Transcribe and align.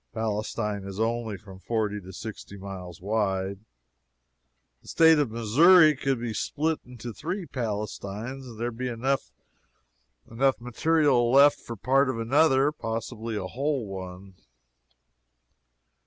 Palestine 0.15 0.83
is 0.83 0.99
only 0.99 1.37
from 1.37 1.59
forty 1.59 2.01
to 2.01 2.11
sixty 2.11 2.57
miles 2.57 2.99
wide. 2.99 3.59
The 4.81 4.87
State 4.87 5.19
of 5.19 5.29
Missouri 5.29 5.95
could 5.95 6.19
be 6.19 6.33
split 6.33 6.79
into 6.83 7.13
three 7.13 7.45
Palestines, 7.45 8.47
and 8.47 8.59
there 8.59 8.69
would 8.71 8.79
then 8.79 9.19
be 9.19 10.27
enough 10.31 10.59
material 10.59 11.29
left 11.31 11.59
for 11.59 11.75
part 11.75 12.09
of 12.09 12.19
another 12.19 12.71
possibly 12.71 13.35
a 13.35 13.45
whole 13.45 13.85
one. 13.85 14.33